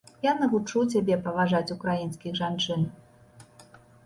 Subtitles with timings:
[0.25, 2.89] Я навучу цябе паважаць украінскіх жанчын.